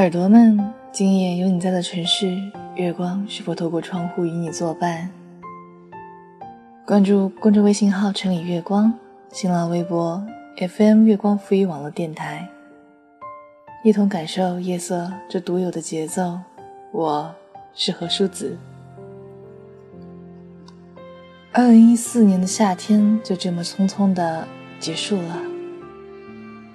[0.00, 0.58] 耳朵们，
[0.90, 2.34] 今夜有你在的城市，
[2.74, 5.10] 月光是否透过窗户与你作伴？
[6.86, 8.90] 关注公众微信号“城里月光”，
[9.30, 12.48] 新浪微博 FM 月光浮语网络电台，
[13.84, 16.38] 一同感受夜色这独有的节奏。
[16.92, 17.34] 我
[17.74, 18.56] 是何淑子。
[21.52, 25.36] 二零一四年的夏天就这么匆匆的结束了。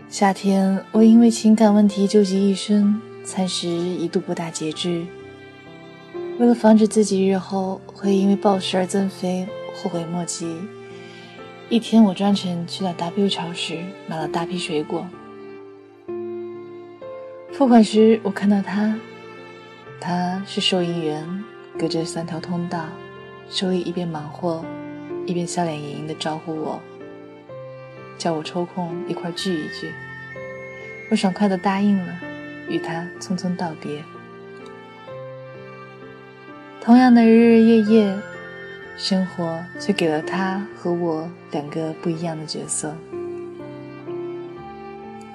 [0.10, 3.02] 夏天，我因为情感问题纠结一生。
[3.26, 5.04] 餐食一度不大节制，
[6.38, 10.56] 为了防止自己日后会因为暴食而增肥，后悔莫及。
[11.68, 15.08] 一天，我专程去了 W 超市买了大批水果。
[17.52, 18.96] 付款时，我看到他，
[20.00, 21.44] 他是收银员，
[21.80, 22.86] 隔着三条通道，
[23.50, 24.64] 手里一边忙活，
[25.26, 26.80] 一边笑脸盈盈地招呼我，
[28.20, 29.92] 叫我抽空一块聚一聚。
[31.10, 32.14] 我爽快地答应了。
[32.68, 34.04] 与他匆匆道别。
[36.82, 38.16] 同样的日日夜夜，
[38.96, 42.96] 生活却给了他和我两个不一样的角色。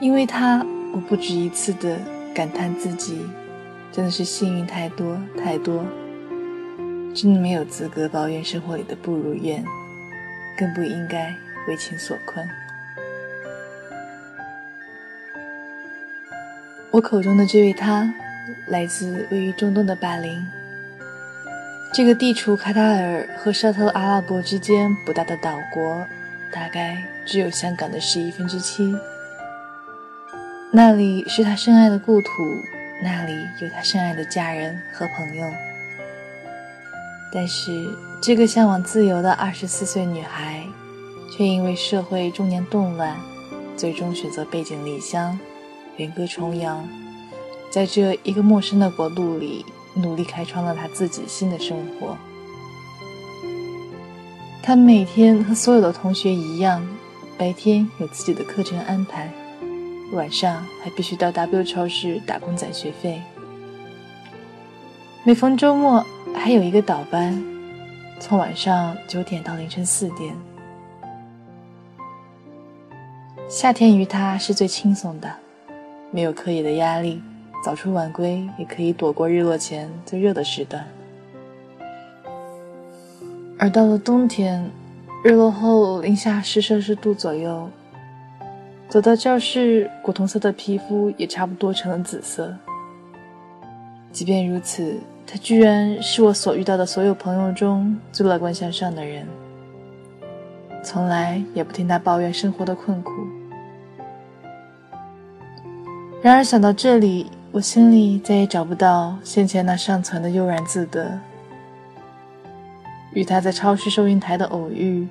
[0.00, 1.98] 因为他，我不止一次的
[2.33, 3.27] 感叹自己
[3.92, 5.84] 真的是幸运太多太多，
[7.12, 9.65] 真的没有资格抱怨生活里的不如愿，
[10.56, 11.34] 更不应该
[11.67, 12.48] 为情所困。
[16.93, 18.13] 我口中的这位他，
[18.67, 20.45] 来自位于中东的巴林。
[21.95, 26.05] 这个地处卡塔尔和沙特阿拉伯之间不大的岛国，
[26.53, 28.93] 大概只有香港的十一分之七。
[30.73, 32.29] 那里是他深爱的故土，
[33.01, 35.47] 那里有他深爱的家人和朋友。
[37.33, 37.89] 但是，
[38.21, 40.65] 这个向往自由的二十四岁女孩，
[41.31, 43.17] 却因为社会中年动乱，
[43.77, 45.39] 最终选择背井离乡。
[46.00, 46.83] 远隔重洋，
[47.71, 52.16] 在这一个陌生的国度里，努力开创了他自己新的生活。
[54.62, 56.83] 他每天和所有的同学一样，
[57.37, 59.31] 白天有自己的课程安排，
[60.12, 63.21] 晚上还必须到 W 超市打工攒学费。
[65.22, 66.03] 每逢周末，
[66.34, 67.44] 还有一个倒班，
[68.19, 70.34] 从晚上九点到凌晨四点。
[73.50, 75.31] 夏天于他是最轻松的。
[76.10, 77.22] 没有课业的压力，
[77.65, 80.84] 早出晚归也可以躲过日落前最热的时段。
[83.59, 84.70] 而到了冬天，
[85.22, 87.69] 日落后零下十摄氏度左右，
[88.88, 92.56] 走到教室，古铜色的皮肤也差不多成了紫色。
[94.10, 99.25] 即便如此，他居然是我所遇到的所有朋友中最乐观向上的人，
[100.82, 103.12] 从来也不听他抱怨生活的困苦。
[106.22, 111.19] 然而想到这里，我心里再也找不到先前那尚存的悠然自得。
[113.12, 115.08] 与他在超市收银台的偶遇，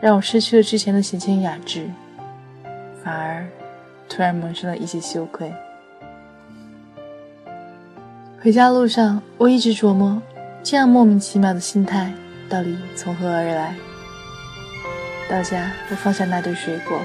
[0.00, 1.90] 让我失去了之前的闲情雅致，
[3.02, 3.44] 反而
[4.08, 5.52] 突然萌生了一些羞愧。
[8.40, 10.22] 回家路上，我一直琢磨，
[10.62, 12.12] 这样莫名其妙的心态
[12.48, 13.74] 到底从何而来。
[15.28, 17.00] 到家，我放下那堆水果，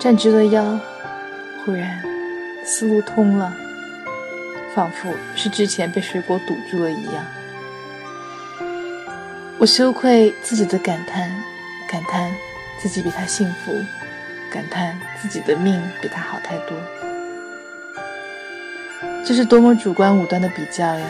[0.00, 0.78] 站直了腰。
[1.66, 2.00] 突然，
[2.64, 3.52] 思路通了，
[4.72, 7.26] 仿佛是之前被水果堵住了一样。
[9.58, 11.28] 我羞愧自己的感叹，
[11.90, 12.32] 感叹
[12.78, 13.72] 自己比他幸福，
[14.48, 16.78] 感叹自己的命比他好太多。
[19.24, 21.04] 这是多么主观武断的比较呀！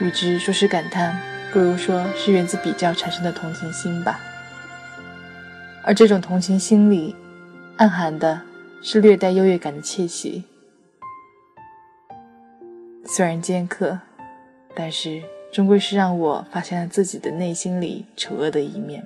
[0.00, 1.14] 与之说是感叹，
[1.52, 4.18] 不如说是源自比较产生的同情心吧。
[5.82, 7.14] 而这种同情心里，
[7.76, 8.40] 暗含的。
[8.80, 10.44] 是略带优越感的窃喜，
[13.04, 13.98] 虽然尖刻，
[14.74, 15.22] 但是
[15.52, 19.04] 终归是让我发现了自己的内心里丑恶的一面。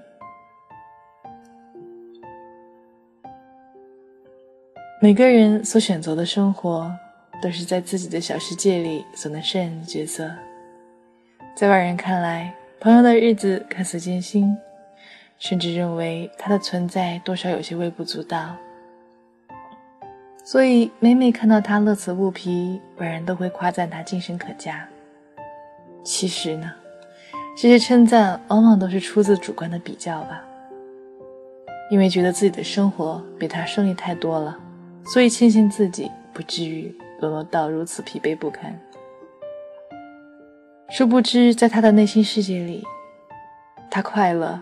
[5.00, 6.94] 每个人所选择的生活，
[7.42, 10.30] 都是在自己的小世界里所能胜任的角色。
[11.56, 14.56] 在外人看来，朋友的日子看似艰辛，
[15.38, 18.54] 甚至认为他的存在多少有些微不足道。
[20.44, 24.88] 所以，每每看到他乐此不疲，外人都会夸赞他精神可嘉。
[26.02, 26.72] 其实呢，
[27.56, 30.42] 这些称赞往往都是出自主观的比较吧。
[31.92, 34.58] 因为觉得自己的生活比他顺利太多了，
[35.04, 38.76] 所以庆幸自己不至于沦落到如此疲惫不堪。
[40.90, 42.82] 殊不知，在他的内心世界里，
[43.88, 44.60] 他快乐，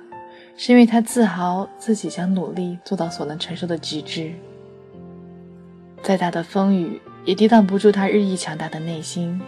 [0.56, 4.34] 是因为他自豪自己将努力做到所能承受的极致。
[6.02, 9.40] 再大的风雨，也抵挡不住他日益强大的内心。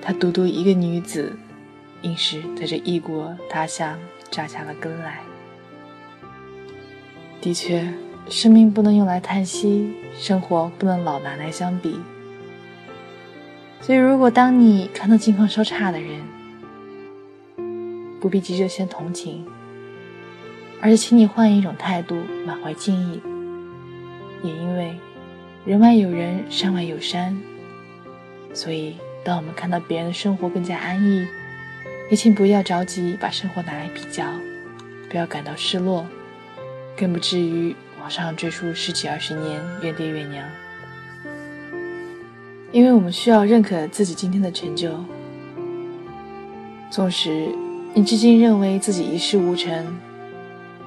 [0.00, 1.36] 他独独一个女子，
[2.02, 3.98] 硬是在这异国他乡
[4.30, 5.20] 扎下了根来。
[7.40, 7.86] 的确，
[8.28, 11.98] 生命不能用来叹息，生活不能老拿来相比。
[13.80, 16.22] 所以，如果当你看到境况稍差的人，
[18.20, 19.44] 不必急着先同情，
[20.80, 22.16] 而是请你换一种态度，
[22.46, 23.20] 满怀敬意。
[24.42, 24.94] 也因为
[25.66, 27.34] 人外有人，山外有山，
[28.52, 31.26] 所以当我们看到别人的生活更加安逸，
[32.10, 34.26] 也请不要着急把生活拿来比较，
[35.08, 36.04] 不要感到失落，
[36.94, 40.46] 更不至于往上追溯十几二十年，怨爹怨娘。
[42.70, 44.92] 因为我们需要认可自己今天的成就，
[46.90, 47.48] 纵使
[47.94, 49.98] 你至今认为自己一事无成，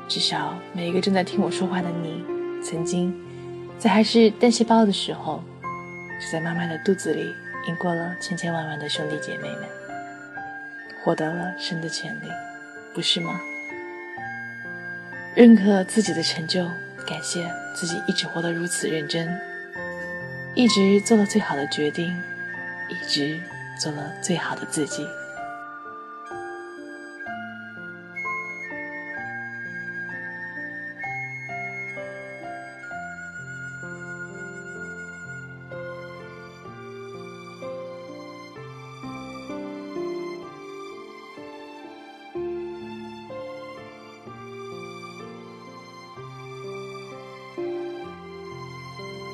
[0.07, 2.23] 至少每一个正在听我说话的你，
[2.62, 3.12] 曾经
[3.79, 5.44] 在还是单细胞的时候，
[6.19, 7.35] 就在妈妈的肚子里
[7.68, 9.63] 赢过了千千万万的兄弟姐妹们，
[11.03, 12.27] 获得了生的权利，
[12.94, 13.39] 不是吗？
[15.35, 16.65] 认可自己的成就，
[17.06, 19.29] 感谢自己一直活得如此认真。
[20.56, 22.19] 一直做了最好的决定，
[22.89, 23.39] 一直
[23.80, 25.06] 做了最好的自己。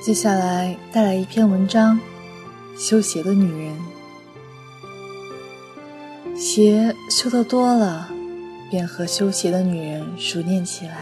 [0.04, 1.98] 接下来带来一篇文章，
[2.78, 3.74] 《修鞋的女人》。
[6.38, 8.10] 鞋修得多了，
[8.70, 10.98] 便和修鞋的女人熟练起来。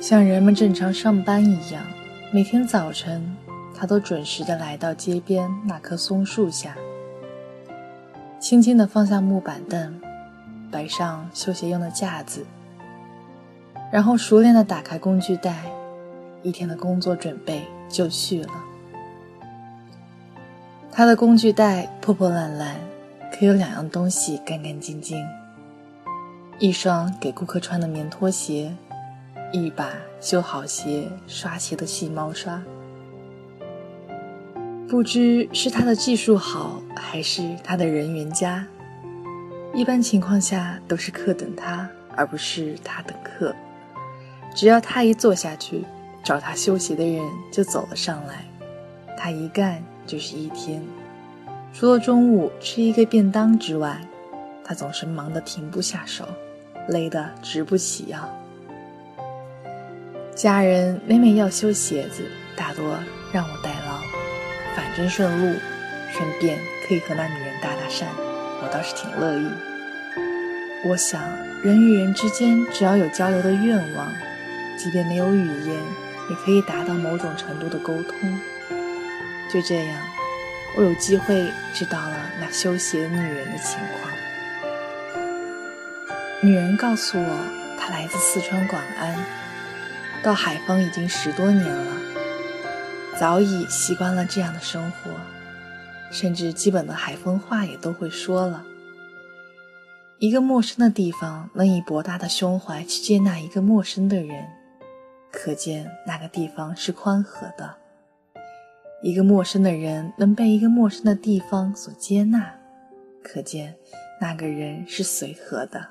[0.00, 1.82] 像人们正常上班一样，
[2.32, 3.36] 每天早晨，
[3.74, 6.76] 她都准时的来到街边那棵松树下，
[8.38, 10.00] 轻轻的放下木板凳，
[10.70, 12.46] 摆上修鞋用的架子，
[13.90, 15.72] 然后熟练的打开工具袋。
[16.42, 18.50] 一天的工作准备就绪了。
[20.90, 22.76] 他的工具袋破破烂烂，
[23.32, 25.24] 可有两样东西干干净净：
[26.58, 28.74] 一双给顾客穿的棉拖鞋，
[29.52, 32.60] 一把修好鞋、刷鞋的细毛刷。
[34.88, 38.66] 不知是他的技术好，还是他的人缘佳，
[39.74, 43.54] 一般情况下都是客等他，而不是他等客。
[44.54, 45.84] 只要他一坐下去。
[46.22, 48.44] 找他修鞋的人就走了上来，
[49.16, 50.82] 他一干就是一天，
[51.72, 54.00] 除了中午吃一个便当之外，
[54.64, 56.28] 他总是忙得停不下手，
[56.88, 58.18] 累得直不起腰。
[60.34, 62.22] 家人每每要修鞋子，
[62.54, 62.98] 大多
[63.32, 63.98] 让我代劳，
[64.76, 65.58] 反正顺路，
[66.12, 68.04] 顺便可以和那女人搭搭讪，
[68.62, 69.46] 我倒是挺乐意。
[70.86, 71.20] 我想，
[71.64, 74.12] 人与人之间只要有交流的愿望，
[74.78, 75.76] 即便没有语言。
[76.28, 78.40] 也可以达到某种程度的沟通。
[79.50, 80.02] 就这样，
[80.76, 84.12] 我有机会知道了那修鞋女人的情况。
[86.40, 87.38] 女人告诉我，
[87.78, 89.18] 她来自四川广安，
[90.22, 91.96] 到海丰已经十多年了，
[93.18, 95.10] 早已习惯了这样的生活，
[96.10, 98.64] 甚至基本的海丰话也都会说了。
[100.18, 104.46] 一个陌生的地方，能以博大的胸怀去接纳一个陌生的人。
[105.40, 107.76] 可见那个地方是宽和的。
[109.00, 112.52] 一个陌生的人能被一个陌生的地方所接纳，
[113.22, 113.76] 可见
[114.20, 115.90] 那个人是随和的。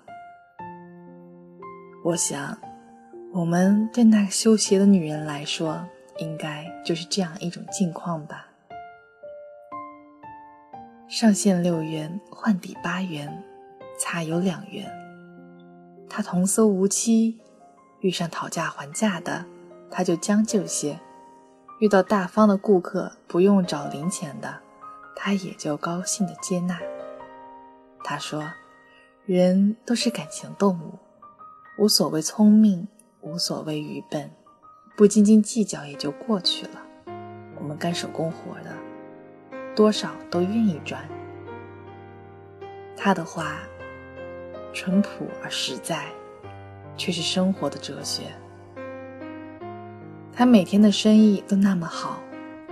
[2.03, 2.57] 我想，
[3.31, 5.87] 我们对那个修鞋的女人来说，
[6.17, 8.47] 应该就是这样一种境况吧。
[11.07, 13.41] 上线六元，换底八元，
[13.97, 14.91] 差有两元。
[16.09, 17.39] 他童叟无欺。
[18.01, 19.45] 遇上讨价还价的，
[19.89, 20.99] 他就将就些；
[21.79, 24.59] 遇到大方的顾客，不用找零钱的，
[25.15, 26.79] 他也就高兴的接纳。
[28.03, 28.51] 他说
[29.25, 30.99] ：“人都是感情动物，
[31.77, 32.87] 无所谓聪明，
[33.21, 34.31] 无所谓愚笨，
[34.95, 36.81] 不斤斤计较也就过去了。
[37.59, 38.71] 我们干手工活的，
[39.75, 41.03] 多少都愿意赚。”
[42.95, 43.57] 他的话
[44.71, 46.05] 淳朴而实在。
[46.97, 48.23] 却是生活的哲学。
[50.33, 52.19] 他每天的生意都那么好，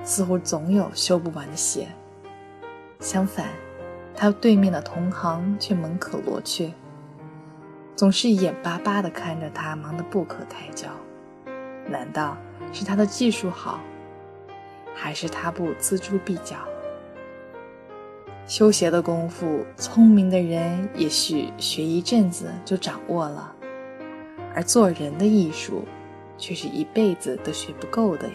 [0.04, 1.88] 似乎总有修不完的鞋。
[3.00, 3.48] 相反，
[4.16, 6.72] 他对面的同行却门可罗雀，
[7.96, 10.90] 总是眼巴巴地看着他忙得不可开交。
[11.88, 12.36] 难道
[12.74, 13.80] 是他的技术好？
[14.94, 16.56] 还是他不锱铢必较？
[18.48, 23.54] 修鞋的功夫，聪明的人也许学一阵子就掌握了，
[24.56, 25.84] 而做人的艺术，
[26.38, 28.34] 却是一辈子都学不够的呀。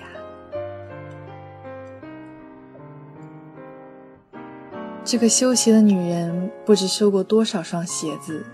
[5.02, 8.44] 这个修鞋的女人，不知修过多少双鞋子，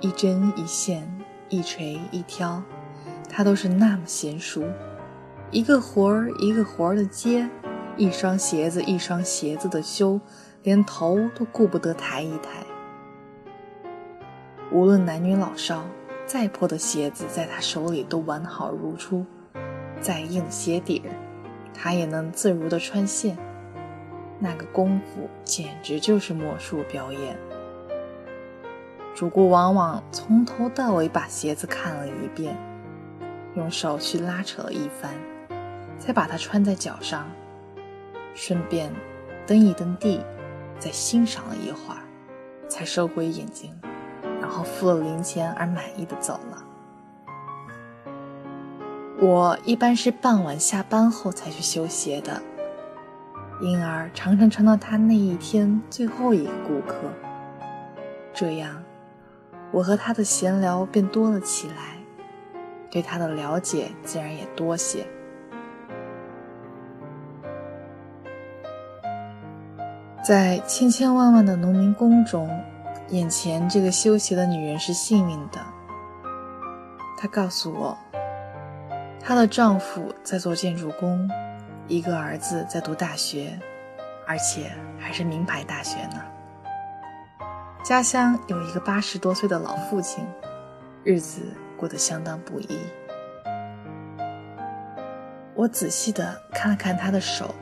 [0.00, 1.08] 一针一线，
[1.48, 2.62] 一锤一挑，
[3.30, 4.64] 她都是那么娴熟，
[5.50, 7.48] 一个活儿一个活儿的接，
[7.96, 10.20] 一双鞋子一双鞋子的修。
[10.64, 12.64] 连头都顾不得抬一抬。
[14.70, 15.84] 无论男女老少，
[16.32, 19.22] 再破的鞋子在他手里都完好如初；
[20.00, 21.12] 再硬的鞋底儿，
[21.74, 23.36] 他也能自如的穿线。
[24.38, 27.36] 那个功夫简直就是魔术表演。
[29.14, 32.56] 主顾往往从头到尾把鞋子看了一遍，
[33.54, 35.12] 用手去拉扯了一番，
[35.98, 37.30] 再把它穿在脚上，
[38.34, 38.90] 顺便
[39.46, 40.24] 蹬一蹬地。
[40.78, 42.00] 再欣赏了一会儿，
[42.68, 43.78] 才收回眼睛，
[44.52, 46.62] 后付了零钱而满意的走了。
[49.18, 52.42] 我一般是傍晚下班后才去修鞋的，
[53.60, 56.96] 因而常常成了他那一天最后一个顾客。
[58.34, 58.82] 这样，
[59.70, 61.98] 我和他的闲聊便多了起来，
[62.90, 65.06] 对他的了解自然也多些。
[70.24, 72.48] 在千千万万的农民工中，
[73.12, 75.60] 眼前这个修鞋的女人是幸运的。
[77.18, 77.96] 她告诉我，
[79.20, 81.30] 她的丈夫在做建筑工，
[81.86, 83.58] 一个儿子在读大学，
[84.26, 86.22] 而且还是名牌大学呢。
[87.84, 90.26] 家乡有一个八十多岁的老父亲，
[91.04, 91.42] 日子
[91.76, 92.78] 过得相当不易。
[95.54, 97.54] 我仔细的看了看他的手，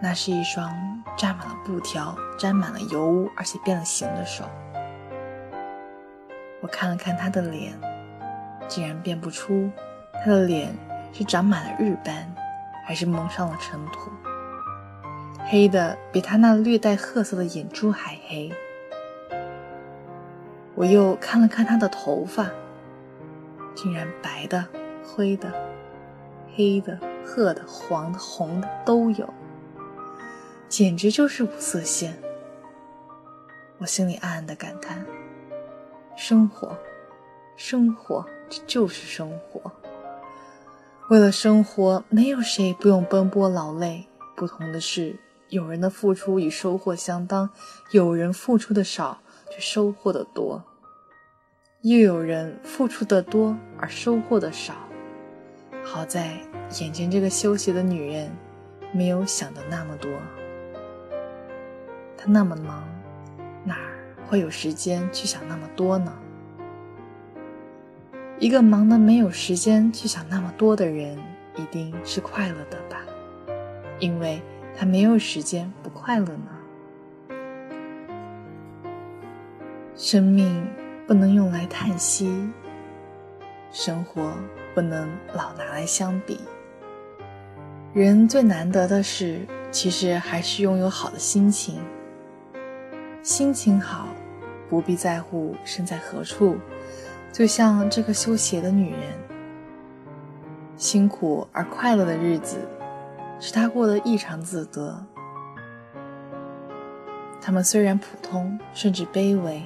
[0.00, 0.91] 那是一双。
[1.16, 4.44] 沾满了布条、沾满了油污，而且变了形的手。
[6.60, 7.72] 我看了看他的脸，
[8.68, 9.70] 竟然辨不出
[10.12, 10.74] 他的脸
[11.12, 12.34] 是长满了日斑，
[12.86, 14.10] 还是蒙上了尘土。
[15.44, 18.50] 黑的比他那略带褐色的眼珠还黑。
[20.74, 22.46] 我又看了看他的头发，
[23.74, 24.64] 竟然白的、
[25.04, 25.52] 灰的、
[26.56, 29.28] 黑的、褐的、黄的、红的都有。
[30.72, 32.18] 简直就是五色线。
[33.76, 35.04] 我心里暗暗的感叹：
[36.16, 36.74] 生活，
[37.58, 39.70] 生活，这就是生活。
[41.10, 44.06] 为了生活，没有谁不用奔波劳累。
[44.34, 45.14] 不同的是，
[45.50, 47.50] 有人的付出与收获相当，
[47.90, 50.64] 有人付出的少却收获的多，
[51.82, 54.72] 又有人付出的多而收获的少。
[55.84, 56.38] 好在
[56.80, 58.34] 眼前这个休息的女人，
[58.90, 60.10] 没有想的那么多。
[62.24, 62.84] 他那么忙，
[63.64, 63.76] 哪
[64.28, 66.12] 会有时间去想那么多呢？
[68.38, 71.18] 一个忙的没有时间去想那么多的人，
[71.56, 72.98] 一定是快乐的吧？
[73.98, 74.40] 因为
[74.76, 77.40] 他没有时间不快乐呢。
[79.96, 80.64] 生命
[81.08, 82.48] 不能用来叹息，
[83.72, 84.32] 生活
[84.76, 86.38] 不能老拿来相比。
[87.92, 91.82] 人最难得的是，其实还是拥有好的心情。
[93.22, 94.08] 心情好，
[94.68, 96.56] 不必在乎身在何处。
[97.32, 99.00] 就像这个修鞋的女人，
[100.76, 102.58] 辛苦而快乐的日子，
[103.38, 105.06] 使她过得异常自得。
[107.40, 109.62] 他们虽然普通，甚至卑微，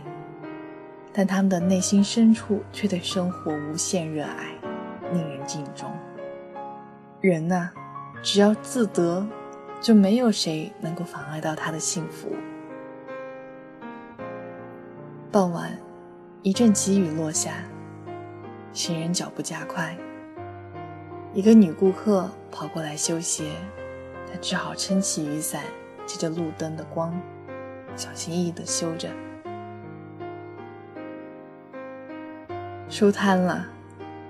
[1.10, 4.54] 但他们的内心深处却对生活无限热爱，
[5.14, 5.90] 令人敬重。
[7.22, 7.70] 人呐，
[8.22, 9.26] 只要自得，
[9.80, 12.35] 就没有谁能够妨碍到他的幸福。
[16.46, 17.54] 一阵急雨落下，
[18.72, 19.96] 行人脚步加快。
[21.34, 23.50] 一个女顾客跑过来修鞋，
[24.30, 25.64] 她只好撑起雨伞，
[26.06, 27.12] 借着路灯的光，
[27.96, 29.08] 小心翼翼地修着。
[32.88, 33.66] 收摊了，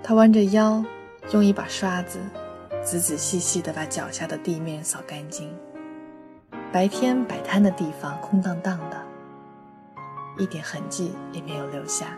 [0.02, 0.82] 她弯着腰，
[1.32, 2.18] 用一把刷子，
[2.82, 5.54] 仔仔细细地把脚下的地面扫干净。
[6.72, 9.05] 白天摆摊的地方空荡荡的。
[10.38, 12.16] 一点痕迹也没有留下。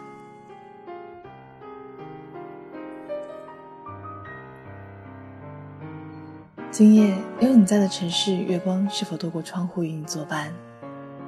[6.71, 10.53] 今夜有你在的城市，月光是否透过窗户与你作伴？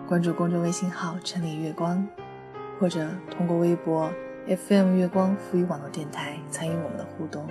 [0.06, 2.06] 关注公众微信号“城里月光”，
[2.78, 4.12] 或者通过微博
[4.46, 7.46] FM 月光赋予网络电台参与我们的互动。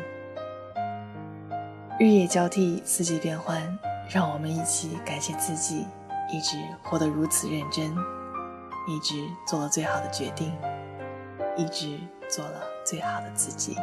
[2.00, 3.62] 日夜交替，四季变换，
[4.10, 5.86] 让我们一起感谢自己，
[6.31, 7.93] 一直活得如此认真，
[8.88, 10.52] 一直做了最好的决定，
[11.56, 13.76] 一直做了最好的自己。